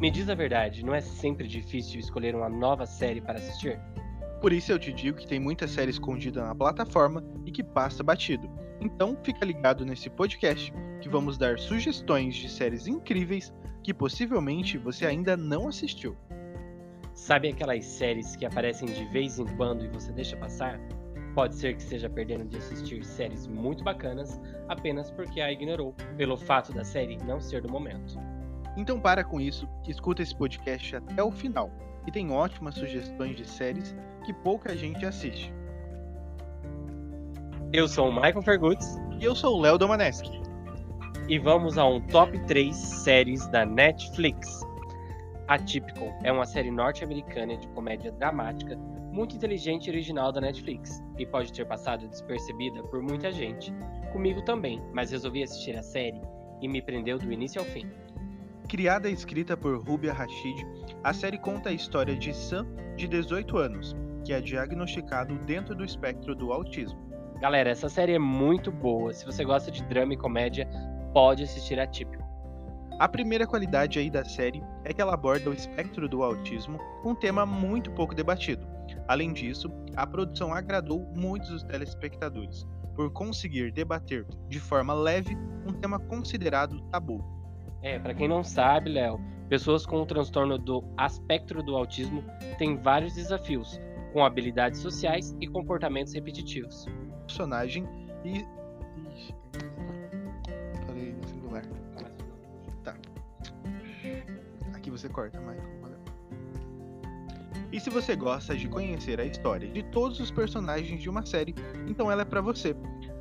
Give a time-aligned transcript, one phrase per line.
[0.00, 3.80] Me diz a verdade, não é sempre difícil escolher uma nova série para assistir?
[4.40, 8.04] Por isso eu te digo que tem muita série escondida na plataforma e que passa
[8.04, 8.48] batido.
[8.80, 15.04] Então fica ligado nesse podcast que vamos dar sugestões de séries incríveis que possivelmente você
[15.04, 16.16] ainda não assistiu.
[17.12, 20.78] Sabe aquelas séries que aparecem de vez em quando e você deixa passar?
[21.34, 26.36] Pode ser que esteja perdendo de assistir séries muito bacanas apenas porque a ignorou, pelo
[26.36, 28.37] fato da série não ser do momento.
[28.78, 31.68] Então para com isso, escuta esse podcast até o final,
[32.04, 33.92] que tem ótimas sugestões de séries
[34.24, 35.52] que pouca gente assiste.
[37.72, 40.30] Eu sou o Michael Fergutz E eu sou o Léo Domaneski.
[41.28, 44.64] e vamos a um top 3 séries da Netflix.
[45.48, 48.76] Atypical é uma série norte-americana de comédia dramática
[49.10, 53.74] muito inteligente e original da Netflix e pode ter passado despercebida por muita gente,
[54.12, 56.22] comigo também, mas resolvi assistir a série
[56.60, 57.90] e me prendeu do início ao fim.
[58.68, 60.62] Criada e escrita por Rubia Rashid,
[61.02, 62.66] a série conta a história de Sam,
[62.96, 67.00] de 18 anos, que é diagnosticado dentro do espectro do autismo.
[67.40, 69.14] Galera, essa série é muito boa.
[69.14, 70.68] Se você gosta de drama e comédia,
[71.14, 72.28] pode assistir Atypical.
[72.98, 77.14] A primeira qualidade aí da série é que ela aborda o espectro do autismo, um
[77.14, 78.66] tema muito pouco debatido.
[79.08, 85.34] Além disso, a produção agradou muitos dos telespectadores, por conseguir debater de forma leve
[85.66, 87.37] um tema considerado tabu.
[87.82, 92.24] É, pra quem não sabe, Léo, pessoas com o transtorno do aspecto do autismo
[92.58, 93.80] têm vários desafios,
[94.12, 96.86] com habilidades sociais e comportamentos repetitivos.
[97.26, 97.86] Personagem
[98.24, 98.44] e.
[100.86, 101.62] Falei singular.
[104.74, 105.80] Aqui você corta, Michael.
[105.80, 105.98] valeu.
[107.70, 111.54] E se você gosta de conhecer a história de todos os personagens de uma série,
[111.86, 112.74] então ela é pra você.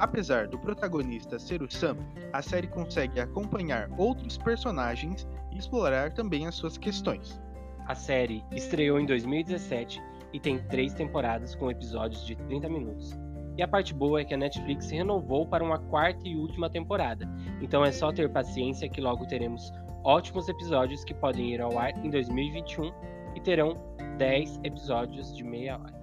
[0.00, 1.94] Apesar do protagonista ser o Sam,
[2.32, 7.38] a série consegue acompanhar outros personagens e explorar também as suas questões.
[7.86, 13.14] A série estreou em 2017 e tem três temporadas com episódios de 30 minutos.
[13.58, 17.28] E a parte boa é que a Netflix renovou para uma quarta e última temporada,
[17.60, 19.70] então é só ter paciência que logo teremos
[20.02, 22.90] ótimos episódios que podem ir ao ar em 2021
[23.36, 23.76] e terão
[24.16, 26.00] 10 episódios de meia hora.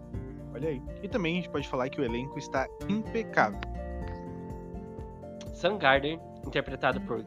[0.53, 0.81] Olha aí.
[1.01, 3.76] E também a gente pode falar que o elenco está impecável.
[5.57, 7.25] Sam Gardner, interpretado por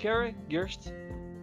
[0.00, 0.92] Kara Gerst,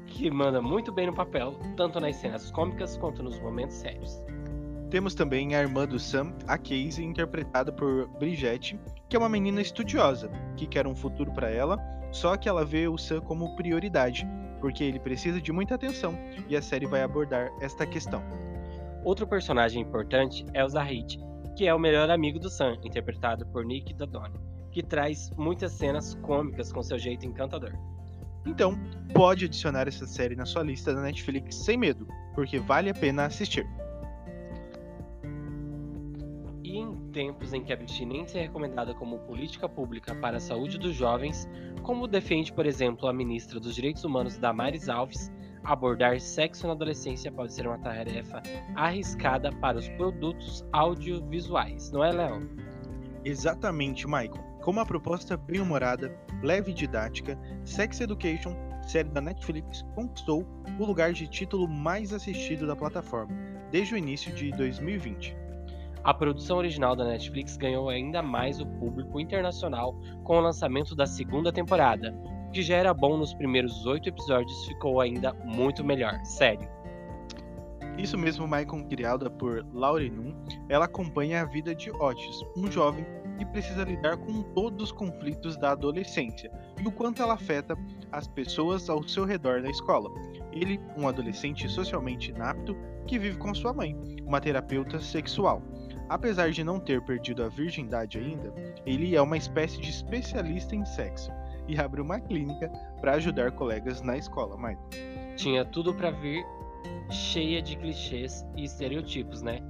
[0.08, 4.24] que manda muito bem no papel, tanto nas cenas cômicas quanto nos momentos sérios.
[4.90, 8.80] Temos também a irmã do Sam, a Casey, interpretada por Bridget,
[9.10, 11.78] que é uma menina estudiosa, que quer um futuro para ela,
[12.10, 14.26] só que ela vê o Sam como prioridade,
[14.62, 16.18] porque ele precisa de muita atenção,
[16.48, 18.24] e a série vai abordar esta questão.
[19.04, 21.20] Outro personagem importante é o Zahid,
[21.58, 26.16] que é o melhor amigo do Sam, interpretado por Nick Dodone, que traz muitas cenas
[26.22, 27.74] cômicas com seu jeito encantador.
[28.46, 28.78] Então,
[29.14, 33.26] pode adicionar essa série na sua lista da Netflix sem medo, porque vale a pena
[33.26, 33.68] assistir.
[36.64, 40.78] E em tempos em que a abstinência é recomendada como política pública para a saúde
[40.78, 41.48] dos jovens,
[41.82, 45.32] como defende, por exemplo, a ministra dos Direitos Humanos Damares Alves,
[45.64, 48.42] abordar sexo na adolescência pode ser uma tarefa
[48.76, 52.50] arriscada para os produtos audiovisuais, não é, Léo?
[53.26, 54.49] Exatamente, Michael.
[54.62, 60.46] Com uma proposta bem humorada, leve e didática, Sex Education, série da Netflix, conquistou
[60.78, 63.34] o lugar de título mais assistido da plataforma,
[63.72, 65.36] desde o início de 2020.
[66.04, 71.06] A produção original da Netflix ganhou ainda mais o público internacional com o lançamento da
[71.06, 72.14] segunda temporada.
[72.48, 76.68] O que já era bom nos primeiros oito episódios ficou ainda muito melhor, sério.
[77.98, 80.34] Isso mesmo, Michael, criada por Laurie Nunn,
[80.70, 83.06] ela acompanha a vida de Otis, um jovem
[83.40, 87.78] que precisa lidar com todos os conflitos da adolescência e o quanto ela afeta
[88.12, 90.12] as pessoas ao seu redor na escola.
[90.52, 92.76] Ele, um adolescente socialmente inapto
[93.08, 93.96] que vive com sua mãe,
[94.26, 95.64] uma terapeuta sexual.
[96.10, 98.54] Apesar de não ter perdido a virgindade ainda,
[98.86, 101.32] ele é uma espécie de especialista em sexo
[101.66, 102.70] e abre uma clínica
[103.00, 104.90] para ajudar colegas na escola, Michael.
[105.38, 106.44] Tinha tudo pra vir
[107.10, 109.62] cheia de clichês e estereotipos, né?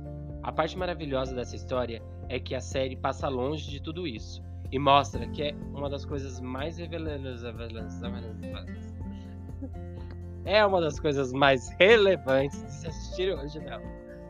[0.41, 4.41] A parte maravilhosa dessa história é que a série passa longe de tudo isso
[4.71, 7.35] e mostra que é uma das coisas mais reveladoras.
[10.45, 13.81] É uma das coisas mais relevantes de se assistir hoje, não.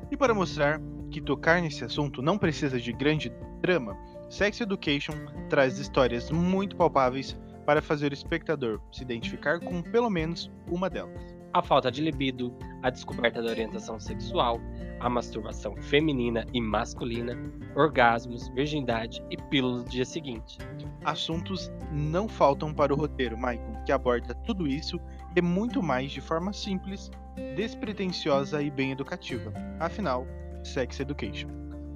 [0.09, 0.81] E para mostrar
[1.11, 3.31] que tocar nesse assunto não precisa de grande
[3.61, 3.95] drama,
[4.29, 5.13] Sex Education
[5.49, 11.37] traz histórias muito palpáveis para fazer o espectador se identificar com pelo menos uma delas.
[11.53, 14.59] a falta de libido, a descoberta da orientação sexual,
[14.99, 17.37] a masturbação feminina e masculina,
[17.75, 20.57] orgasmos, virgindade e pílulas do dia seguinte.
[21.03, 24.99] Assuntos não faltam para o roteiro, Michael, que aborda tudo isso
[25.35, 27.09] e muito mais de forma simples,
[27.55, 29.53] despretensiosa e bem educativa.
[29.79, 30.25] Afinal,
[30.63, 31.49] Sex Education.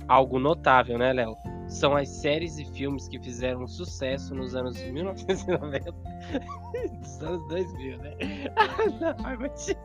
[0.08, 1.36] Algo notável, né, Léo?
[1.68, 5.92] São as séries e filmes que fizeram sucesso nos anos 1990
[7.00, 8.16] dos anos 2000, né?
[9.00, 9.76] Não, mas...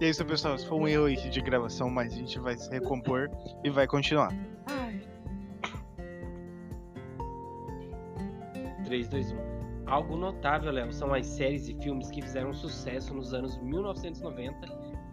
[0.00, 0.54] E é isso, pessoal.
[0.54, 3.28] Isso foi um erro aqui de gravação, mas a gente vai se recompor
[3.64, 4.32] e vai continuar.
[4.66, 5.00] Ai.
[8.84, 9.36] 3, 2, 1.
[9.86, 14.68] Algo notável, Léo, são as séries e filmes que fizeram sucesso nos anos 1990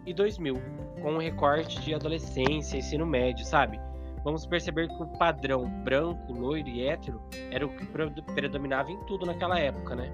[0.06, 0.54] e 2000,
[1.02, 3.80] com um recorte de adolescência, ensino médio, sabe?
[4.22, 7.86] Vamos perceber que o padrão branco, loiro e hétero era o que
[8.34, 10.12] predominava em tudo naquela época, né?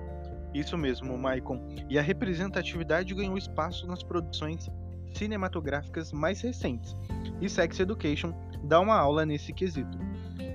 [0.54, 1.60] Isso mesmo, Maicon.
[1.88, 4.70] E a representatividade ganhou espaço nas produções
[5.14, 6.96] cinematográficas mais recentes.
[7.40, 8.32] E Sex Education
[8.64, 9.98] dá uma aula nesse quesito.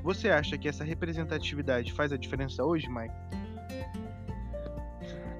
[0.03, 3.13] Você acha que essa representatividade faz a diferença hoje, Mike?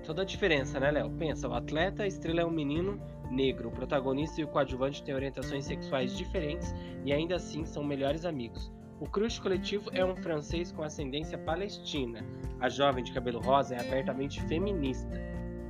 [0.04, 1.10] Toda a diferença, né, Léo?
[1.12, 3.00] Pensa, o atleta, a estrela é um menino
[3.30, 6.74] negro, o protagonista e o coadjuvante têm orientações sexuais diferentes
[7.04, 8.72] e ainda assim são melhores amigos.
[9.00, 12.26] O crush coletivo é um francês com ascendência palestina.
[12.60, 15.22] A jovem de cabelo rosa é abertamente feminista.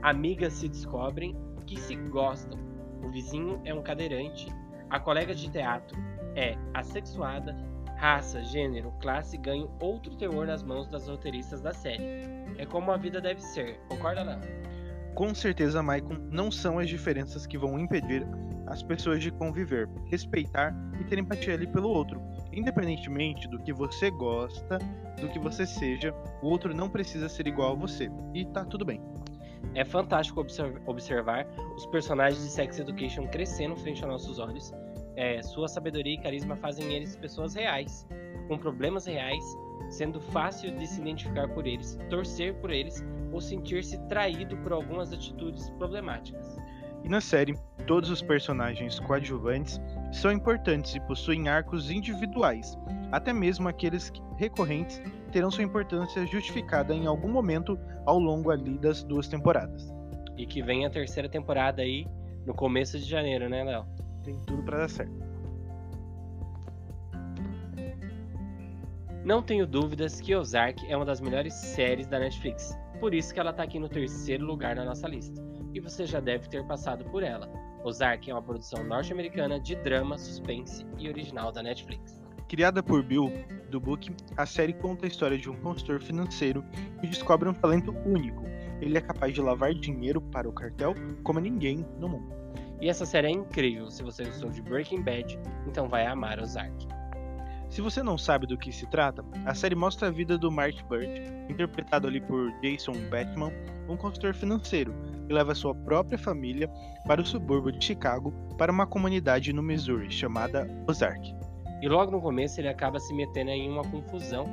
[0.01, 1.35] Amigas se descobrem
[1.65, 2.57] que se gostam.
[3.03, 4.47] O vizinho é um cadeirante.
[4.89, 5.97] A colega de teatro
[6.35, 7.53] é assexuada.
[7.97, 12.05] Raça, gênero, classe ganham outro teor nas mãos das roteiristas da série.
[12.57, 14.39] É como a vida deve ser, concorda?
[15.15, 18.25] Com certeza, Maicon, não são as diferenças que vão impedir
[18.67, 22.21] as pessoas de conviver, respeitar e ter empatia ali pelo outro
[22.57, 24.79] independentemente do que você gosta,
[25.21, 28.09] do que você seja, o outro não precisa ser igual a você.
[28.33, 28.99] E tá tudo bem.
[29.75, 30.43] É fantástico
[30.87, 34.73] observar os personagens de Sex Education crescendo frente aos nossos olhos.
[35.15, 38.07] É, sua sabedoria e carisma fazem eles pessoas reais,
[38.47, 39.43] com problemas reais,
[39.89, 45.13] sendo fácil de se identificar por eles, torcer por eles ou sentir-se traído por algumas
[45.13, 46.57] atitudes problemáticas.
[47.03, 47.55] E na série,
[47.87, 49.81] todos os personagens coadjuvantes
[50.11, 52.77] são importantes e possuem arcos individuais.
[53.11, 55.01] Até mesmo aqueles recorrentes
[55.31, 59.89] terão sua importância justificada em algum momento ao longo ali das duas temporadas.
[60.35, 62.05] E que vem a terceira temporada aí
[62.45, 63.85] no começo de janeiro, né, Léo?
[64.23, 65.27] Tem tudo para dar certo.
[69.23, 73.39] Não tenho dúvidas que Ozark é uma das melhores séries da Netflix, por isso que
[73.39, 75.41] ela está aqui no terceiro lugar na nossa lista.
[75.73, 77.66] E você já deve ter passado por ela.
[77.87, 82.21] Ozark é uma produção norte-americana de drama, suspense e original da Netflix.
[82.49, 83.31] Criada por Bill
[83.81, 86.65] Book, a série conta a história de um consultor financeiro
[86.99, 88.43] que descobre um talento único.
[88.81, 92.35] Ele é capaz de lavar dinheiro para o cartel como ninguém no mundo.
[92.81, 93.89] E essa série é incrível.
[93.89, 96.87] Se você gostou de Breaking Bad, então vai amar Ozark.
[97.69, 100.75] Se você não sabe do que se trata, a série mostra a vida do Mark
[100.89, 103.53] Bird, interpretado ali por Jason Bateman,
[103.87, 104.93] um consultor financeiro
[105.27, 106.69] que leva sua própria família
[107.05, 111.35] para o subúrbio de Chicago para uma comunidade no Missouri chamada Ozark.
[111.81, 114.47] E logo no começo ele acaba se metendo em uma confusão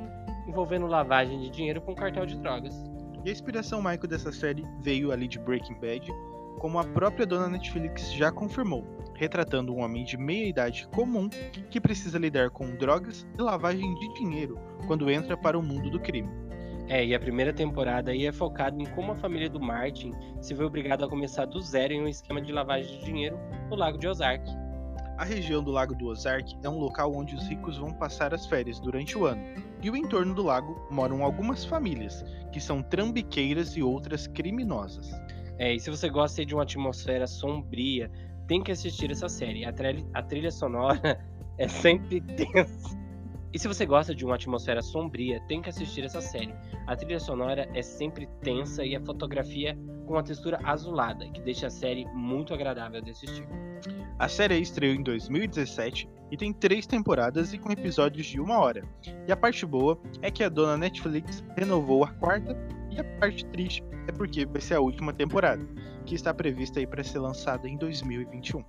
[0.47, 2.75] envolvendo lavagem de dinheiro com cartel de drogas.
[3.23, 6.11] E a inspiração Michael dessa série veio ali de Breaking Bad,
[6.59, 8.85] como a própria dona Netflix já confirmou,
[9.15, 11.27] retratando um homem de meia idade comum
[11.69, 15.99] que precisa lidar com drogas e lavagem de dinheiro quando entra para o mundo do
[15.99, 16.44] crime.
[16.87, 20.53] É, e a primeira temporada aí é focada em como a família do Martin se
[20.53, 23.39] vê obrigada a começar do zero em um esquema de lavagem de dinheiro
[23.69, 24.43] no Lago de Ozark.
[25.17, 28.45] A região do Lago do Ozark é um local onde os ricos vão passar as
[28.45, 29.41] férias durante o ano,
[29.81, 35.09] e o entorno do lago moram algumas famílias, que são trambiqueiras e outras criminosas.
[35.57, 38.11] É, e se você gosta de uma atmosfera sombria,
[38.45, 39.65] tem que assistir essa série.
[39.65, 41.19] A, trilha, a trilha sonora
[41.57, 43.04] é sempre tensa.
[43.55, 46.53] E se você gosta de uma atmosfera sombria, tem que assistir essa série.
[46.85, 51.67] A trilha sonora é sempre tensa e a fotografia com uma textura azulada, que deixa
[51.67, 53.47] a série muito agradável de assistir.
[54.19, 58.83] A série estreou em 2017 e tem três temporadas e com episódios de uma hora.
[59.25, 62.57] E a parte boa é que a dona Netflix renovou a quarta
[62.91, 65.65] e a parte triste é porque vai ser a última temporada,
[66.05, 68.65] que está prevista para ser lançada em 2021.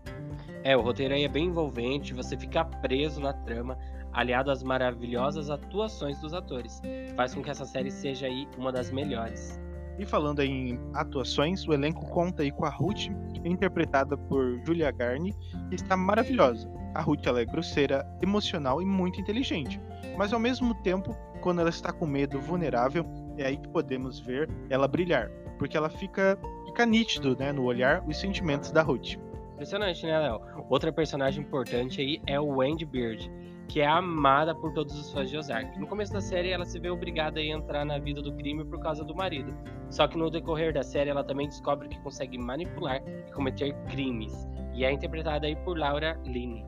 [0.67, 3.79] É, o roteiro aí é bem envolvente, você fica preso na trama,
[4.13, 6.83] aliado às maravilhosas atuações dos atores,
[7.15, 9.61] faz com que essa série seja aí uma das melhores.
[9.97, 13.07] E falando em atuações, o elenco conta aí com a Ruth,
[13.45, 15.33] interpretada por Julia Garni,
[15.69, 16.69] que está maravilhosa.
[16.97, 19.81] A Ruth ela é grosseira, emocional e muito inteligente,
[20.19, 23.07] mas ao mesmo tempo, quando ela está com medo, vulnerável,
[23.39, 25.31] é aí que podemos ver ela brilhar,
[25.61, 29.15] porque ela fica, fica nítido né, no olhar os sentimentos da Ruth.
[29.57, 30.43] Impressionante, né, Léo?
[30.69, 33.27] Outra personagem importante aí é o Wendy Beard,
[33.67, 35.81] que é amada por todos os fãs de Ozark.
[35.81, 38.79] No começo da série, ela se vê obrigada a entrar na vida do crime por
[38.81, 39.57] causa do marido.
[39.89, 44.47] Só que no decorrer da série, ela também descobre que consegue manipular e cometer crimes.
[44.75, 46.63] E é interpretada aí por Laura Linney.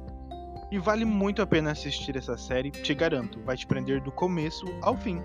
[0.72, 4.64] E vale muito a pena assistir essa série, te garanto, vai te prender do começo
[4.80, 5.20] ao fim.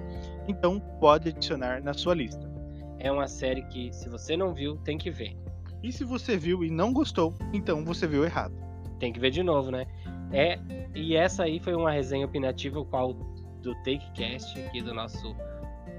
[0.49, 2.51] Então pode adicionar na sua lista.
[2.99, 5.37] É uma série que, se você não viu, tem que ver.
[5.83, 8.55] E se você viu e não gostou, então você viu errado.
[8.99, 9.85] Tem que ver de novo, né?
[10.31, 10.57] É,
[10.95, 15.35] e essa aí foi uma resenha opinativa, qual do TakeCast, aqui do nosso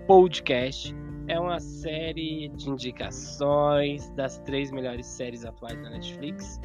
[0.06, 0.94] podcast.
[1.28, 6.60] É uma série de indicações das três melhores séries atuais da Netflix.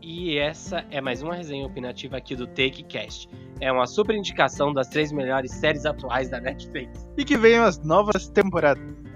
[0.00, 3.28] E essa é mais uma resenha opinativa aqui do TakeCast.
[3.60, 7.08] É uma super indicação das três melhores séries atuais da Netflix.
[7.16, 9.09] E que venham as novas temporadas.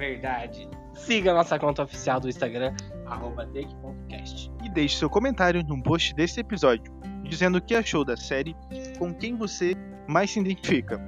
[0.00, 0.66] Verdade.
[0.94, 4.50] Siga nossa conta oficial do Instagram, take.cast.
[4.64, 6.90] E deixe seu comentário no post desse episódio,
[7.22, 8.56] dizendo o que achou da série,
[8.98, 9.74] com quem você
[10.08, 10.98] mais se identifica.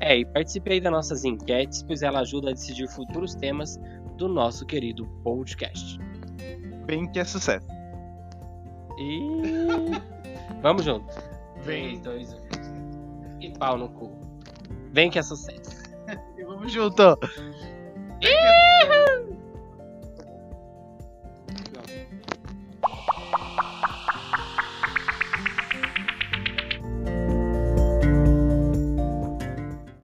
[0.00, 3.78] É, e participe aí das nossas enquetes, pois ela ajuda a decidir futuros temas
[4.16, 5.96] do nosso querido podcast.
[6.86, 7.68] Bem que é sucesso.
[8.98, 9.20] E.
[10.60, 11.06] Vamos junto.
[11.62, 12.00] Vem.
[12.00, 13.40] 3, 2, 1.
[13.40, 14.18] E pau no cu.
[14.92, 15.84] Vem que é sucesso.
[16.36, 17.16] E vamos junto.